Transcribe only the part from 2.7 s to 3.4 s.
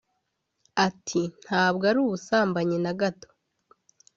na gato